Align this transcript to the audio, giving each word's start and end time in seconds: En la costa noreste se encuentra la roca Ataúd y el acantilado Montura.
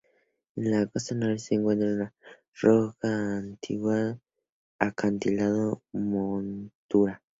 En 0.59 0.67
la 0.69 0.77
costa 0.91 1.13
noreste 1.13 1.49
se 1.49 1.53
encuentra 1.57 1.87
la 1.89 2.11
roca 2.61 3.09
Ataúd 3.37 3.57
y 3.69 3.75
el 3.75 4.19
acantilado 4.79 5.83
Montura. 5.93 7.21